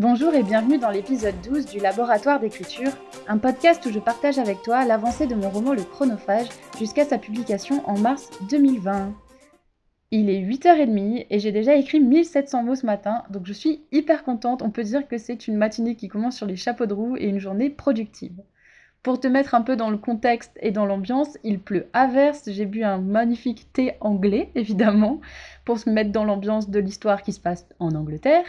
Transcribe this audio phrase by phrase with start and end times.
[0.00, 2.90] Bonjour et bienvenue dans l'épisode 12 du Laboratoire d'écriture,
[3.28, 7.18] un podcast où je partage avec toi l'avancée de mon roman Le Chronophage jusqu'à sa
[7.18, 9.12] publication en mars 2020.
[10.10, 14.24] Il est 8h30 et j'ai déjà écrit 1700 mots ce matin, donc je suis hyper
[14.24, 14.62] contente.
[14.62, 17.26] On peut dire que c'est une matinée qui commence sur les chapeaux de roue et
[17.26, 18.40] une journée productive.
[19.02, 22.44] Pour te mettre un peu dans le contexte et dans l'ambiance, il pleut à verse,
[22.46, 25.20] j'ai bu un magnifique thé anglais, évidemment,
[25.66, 28.46] pour se mettre dans l'ambiance de l'histoire qui se passe en Angleterre.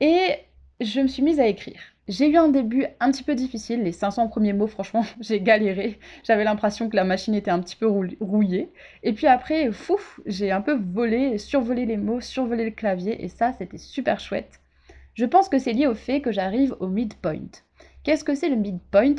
[0.00, 0.34] Et
[0.80, 1.80] je me suis mise à écrire.
[2.08, 5.98] J'ai eu un début un petit peu difficile, les 500 premiers mots, franchement, j'ai galéré.
[6.22, 7.86] J'avais l'impression que la machine était un petit peu
[8.20, 8.70] rouillée.
[9.02, 13.28] Et puis après, fouf, j'ai un peu volé, survolé les mots, survolé le clavier, et
[13.28, 14.60] ça, c'était super chouette.
[15.14, 17.50] Je pense que c'est lié au fait que j'arrive au midpoint.
[18.04, 19.16] Qu'est-ce que c'est le midpoint?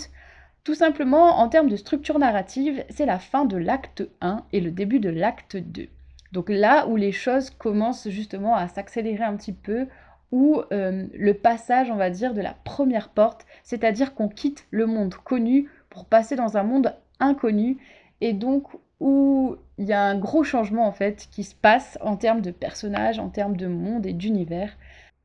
[0.63, 4.71] Tout simplement, en termes de structure narrative, c'est la fin de l'acte 1 et le
[4.71, 5.87] début de l'acte 2.
[6.33, 9.87] Donc là où les choses commencent justement à s'accélérer un petit peu,
[10.31, 14.85] ou euh, le passage, on va dire, de la première porte, c'est-à-dire qu'on quitte le
[14.85, 17.77] monde connu pour passer dans un monde inconnu,
[18.21, 18.67] et donc
[18.99, 22.51] où il y a un gros changement en fait qui se passe en termes de
[22.51, 24.75] personnages, en termes de monde et d'univers.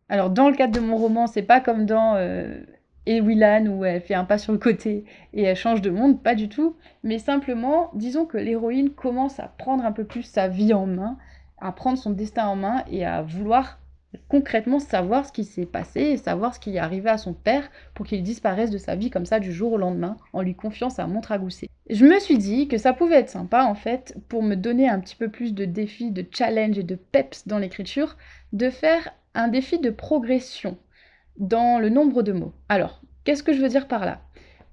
[0.09, 2.61] Alors dans le cadre de mon roman, c'est pas comme dans euh,
[3.07, 6.35] Ewilan où elle fait un pas sur le côté et elle change de monde, pas
[6.35, 10.75] du tout, mais simplement, disons que l'héroïne commence à prendre un peu plus sa vie
[10.75, 11.17] en main,
[11.59, 13.79] à prendre son destin en main et à vouloir
[14.29, 17.71] concrètement savoir ce qui s'est passé et savoir ce qui est arrivé à son père
[17.95, 20.91] pour qu'il disparaisse de sa vie comme ça du jour au lendemain en lui confiant
[20.91, 21.69] sa montre à gousset.
[21.91, 25.01] Je me suis dit que ça pouvait être sympa en fait pour me donner un
[25.01, 28.17] petit peu plus de défis, de challenge et de peps dans l'écriture,
[28.53, 30.77] de faire un défi de progression
[31.39, 32.53] dans le nombre de mots.
[32.69, 34.21] Alors, qu'est-ce que je veux dire par là?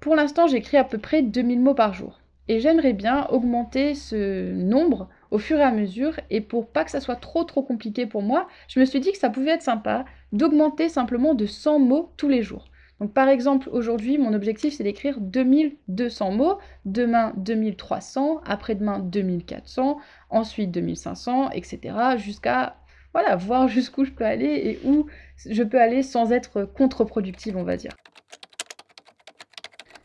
[0.00, 4.52] Pour l'instant, j'écris à peu près 2000 mots par jour et j'aimerais bien augmenter ce
[4.52, 6.18] nombre au fur et à mesure.
[6.30, 9.12] Et pour pas que ça soit trop trop compliqué pour moi, je me suis dit
[9.12, 12.70] que ça pouvait être sympa d'augmenter simplement de 100 mots tous les jours.
[13.00, 19.98] Donc par exemple, aujourd'hui, mon objectif c'est d'écrire 2200 mots, demain 2300, après-demain 2400,
[20.28, 21.94] ensuite 2500, etc.
[22.18, 22.76] jusqu'à
[23.12, 25.06] voilà, voir jusqu'où je peux aller et où
[25.46, 27.92] je peux aller sans être contre-productive, on va dire.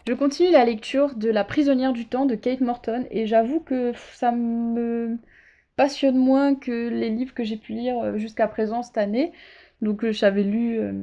[0.08, 3.92] Je continue la lecture de La prisonnière du temps de Kate Morton et j'avoue que
[4.14, 5.18] ça me
[5.76, 9.34] passionne moins que les livres que j'ai pu lire euh, jusqu'à présent cette année.
[9.82, 10.94] Donc euh, j'avais lu euh,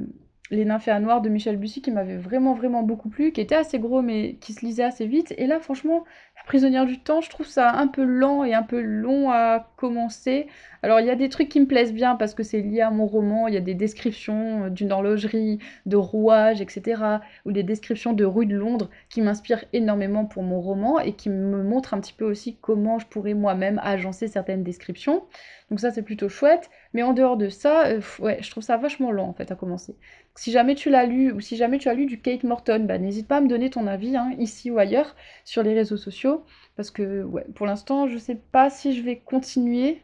[0.51, 3.79] Les nymphéas noirs de Michel Bussy qui m'avait vraiment vraiment beaucoup plu, qui était assez
[3.79, 5.33] gros mais qui se lisait assez vite.
[5.37, 6.03] Et là franchement,
[6.45, 10.47] prisonnière du temps, je trouve ça un peu lent et un peu long à commencer.
[10.81, 12.89] Alors il y a des trucs qui me plaisent bien parce que c'est lié à
[12.89, 17.01] mon roman, il y a des descriptions euh, d'une horlogerie, de rouages, etc.
[17.45, 21.29] Ou des descriptions de rues de Londres qui m'inspirent énormément pour mon roman et qui
[21.29, 25.23] me montrent un petit peu aussi comment je pourrais moi-même agencer certaines descriptions.
[25.69, 26.69] Donc ça c'est plutôt chouette.
[26.93, 29.55] Mais en dehors de ça, euh, ouais, je trouve ça vachement lent en fait à
[29.55, 29.95] commencer.
[30.35, 32.97] Si jamais tu l'as lu ou si jamais tu as lu du Kate Morton, bah,
[32.97, 36.43] n'hésite pas à me donner ton avis hein, ici ou ailleurs sur les réseaux sociaux.
[36.75, 40.01] Parce que pour l'instant je sais pas si je vais continuer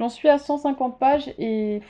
[0.00, 1.82] J'en suis à 150 pages et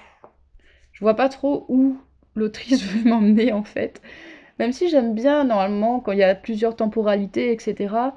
[0.93, 1.97] je vois pas trop où
[2.35, 4.03] l'autrice veut m'emmener en fait.
[4.59, 8.15] Même si j'aime bien normalement quand il y a plusieurs temporalités, etc.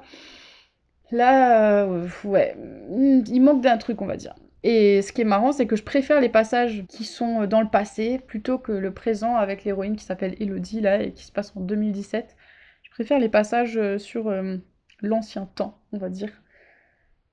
[1.10, 2.56] Là, euh, ouais,
[2.90, 4.34] il manque d'un truc, on va dire.
[4.64, 7.68] Et ce qui est marrant, c'est que je préfère les passages qui sont dans le
[7.68, 11.52] passé plutôt que le présent avec l'héroïne qui s'appelle Elodie là et qui se passe
[11.54, 12.34] en 2017.
[12.82, 14.56] Je préfère les passages euh, sur euh,
[15.02, 16.30] l'ancien temps, on va dire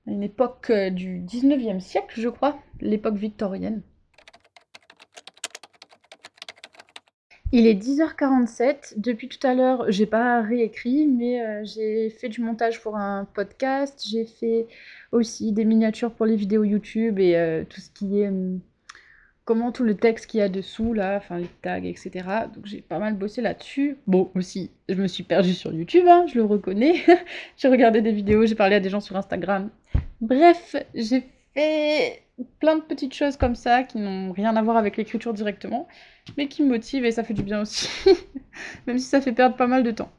[0.06, 3.82] une époque euh, du 19e siècle, je crois, l'époque victorienne.
[7.54, 8.94] Il est 10h47.
[8.96, 13.26] Depuis tout à l'heure, j'ai pas réécrit, mais euh, j'ai fait du montage pour un
[13.34, 14.02] podcast.
[14.10, 14.66] J'ai fait
[15.12, 18.28] aussi des miniatures pour les vidéos YouTube et euh, tout ce qui est.
[18.28, 18.60] Hum,
[19.44, 22.10] comment tout le texte qu'il y a dessous, là, enfin les tags, etc.
[22.54, 23.98] Donc j'ai pas mal bossé là-dessus.
[24.06, 27.02] Bon, aussi, je me suis perdue sur YouTube, hein, je le reconnais.
[27.58, 29.68] j'ai regardé des vidéos, j'ai parlé à des gens sur Instagram.
[30.22, 31.24] Bref, j'ai
[31.54, 32.22] fait
[32.58, 35.88] plein de petites choses comme ça qui n'ont rien à voir avec l'écriture directement,
[36.36, 37.88] mais qui me motivent et ça fait du bien aussi,
[38.86, 40.10] même si ça fait perdre pas mal de temps.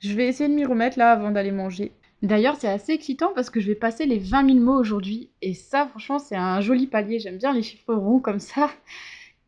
[0.00, 1.92] Je vais essayer de m'y remettre là avant d'aller manger.
[2.22, 5.30] D'ailleurs, c'est assez excitant parce que je vais passer les 20 000 mots aujourd'hui.
[5.40, 7.20] Et ça, franchement, c'est un joli palier.
[7.20, 8.70] J'aime bien les chiffres ronds comme ça.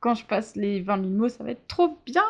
[0.00, 2.23] Quand je passe les 20 000 mots, ça va être trop bien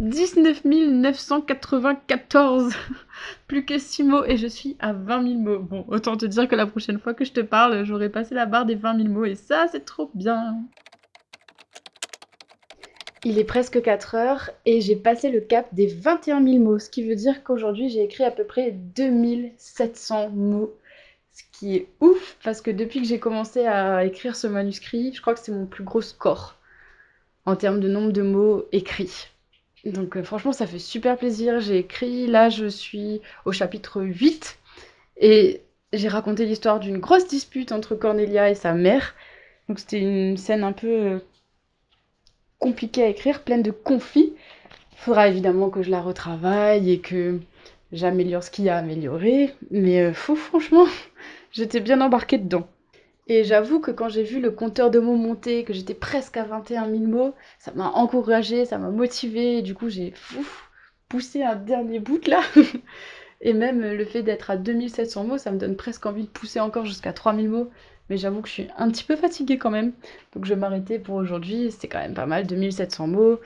[0.00, 2.72] 19 994
[3.48, 5.58] Plus que 6 mots et je suis à 20 000 mots.
[5.58, 8.46] Bon, autant te dire que la prochaine fois que je te parle, j'aurai passé la
[8.46, 10.62] barre des 20 000 mots et ça, c'est trop bien.
[13.24, 16.90] Il est presque 4 heures et j'ai passé le cap des 21 000 mots, ce
[16.90, 20.78] qui veut dire qu'aujourd'hui j'ai écrit à peu près 2700 mots.
[21.32, 25.20] Ce qui est ouf, parce que depuis que j'ai commencé à écrire ce manuscrit, je
[25.20, 26.54] crois que c'est mon plus gros score
[27.46, 29.32] en termes de nombre de mots écrits.
[29.84, 31.60] Donc euh, franchement, ça fait super plaisir.
[31.60, 34.58] J'ai écrit, là je suis au chapitre 8
[35.18, 39.14] et j'ai raconté l'histoire d'une grosse dispute entre Cornelia et sa mère.
[39.68, 41.18] Donc c'était une scène un peu euh,
[42.58, 44.34] compliquée à écrire, pleine de conflits.
[44.96, 47.38] Faudra évidemment que je la retravaille et que
[47.92, 49.54] j'améliore ce qu'il y a à améliorer.
[49.70, 50.86] Mais euh, franchement,
[51.52, 52.68] j'étais bien embarquée dedans.
[53.28, 56.44] Et j'avoue que quand j'ai vu le compteur de mots monter, que j'étais presque à
[56.44, 59.58] 21 000 mots, ça m'a encouragée, ça m'a motivée.
[59.58, 60.14] Et du coup, j'ai
[61.08, 62.40] poussé un dernier bout là.
[63.42, 66.60] et même le fait d'être à 2700 mots, ça me donne presque envie de pousser
[66.60, 67.70] encore jusqu'à 3000 mots.
[68.08, 69.92] Mais j'avoue que je suis un petit peu fatiguée quand même.
[70.34, 71.70] Donc je vais m'arrêter pour aujourd'hui.
[71.70, 73.40] C'était quand même pas mal, 2700 mots.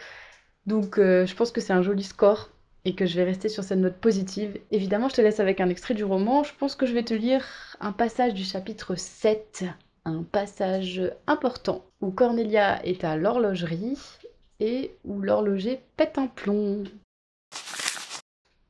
[0.66, 2.51] Donc euh, je pense que c'est un joli score
[2.84, 4.58] et que je vais rester sur cette note positive.
[4.70, 6.42] Évidemment, je te laisse avec un extrait du roman.
[6.42, 7.44] Je pense que je vais te lire
[7.80, 9.64] un passage du chapitre 7,
[10.04, 13.98] un passage important, où Cornelia est à l'horlogerie
[14.60, 16.84] et où l'horloger pète un plomb.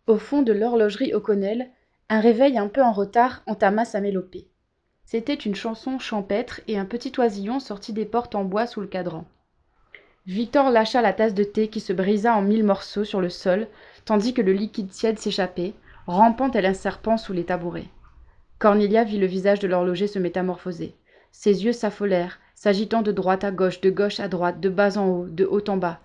[0.06, 1.70] Au fond de l'horlogerie O'Connell,
[2.08, 4.46] un réveil un peu en retard entama sa mélopée.
[5.04, 8.86] C'était une chanson champêtre et un petit oisillon sorti des portes en bois sous le
[8.86, 9.24] cadran.
[10.26, 13.66] Victor lâcha la tasse de thé qui se brisa en mille morceaux sur le sol,
[14.04, 15.74] tandis que le liquide tiède s'échappait,
[16.06, 17.88] rampant tel un serpent sous les tabourets.
[18.58, 20.94] Cornelia vit le visage de l'horloger se métamorphoser.
[21.32, 25.08] Ses yeux s'affolèrent, s'agitant de droite à gauche, de gauche à droite, de bas en
[25.08, 25.98] haut, de haut en bas.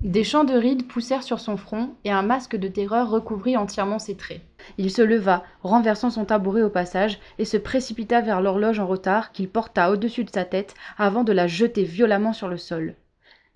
[0.00, 3.98] Des champs de rides poussèrent sur son front, et un masque de terreur recouvrit entièrement
[3.98, 4.40] ses traits.
[4.78, 9.30] Il se leva, renversant son tabouret au passage, et se précipita vers l'horloge en retard
[9.30, 12.94] qu'il porta au-dessus de sa tête avant de la jeter violemment sur le sol.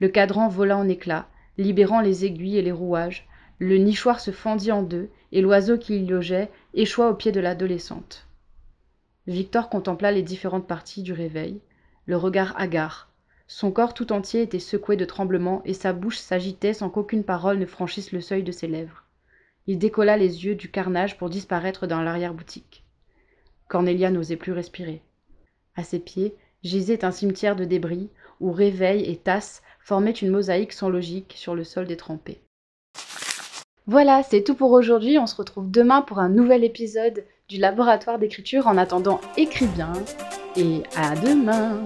[0.00, 1.26] Le cadran vola en éclats,
[1.56, 3.26] libérant les aiguilles et les rouages.
[3.59, 7.41] Le nichoir se fendit en deux, et l'oiseau qui y logeait échoua aux pieds de
[7.41, 8.27] l'adolescente.
[9.27, 11.61] Victor contempla les différentes parties du réveil,
[12.06, 13.11] le regard hagard.
[13.47, 17.59] Son corps tout entier était secoué de tremblements et sa bouche s'agitait sans qu'aucune parole
[17.59, 19.05] ne franchisse le seuil de ses lèvres.
[19.67, 22.85] Il décolla les yeux du carnage pour disparaître dans l'arrière-boutique.
[23.69, 25.03] Cornelia n'osait plus respirer.
[25.77, 28.11] À ses pieds gisait un cimetière de débris
[28.41, 32.41] où réveil et tasse formaient une mosaïque sans logique sur le sol détrempé.
[33.86, 35.19] Voilà, c'est tout pour aujourd'hui.
[35.19, 38.66] On se retrouve demain pour un nouvel épisode du laboratoire d'écriture.
[38.66, 39.92] En attendant, écris bien
[40.56, 41.84] et à demain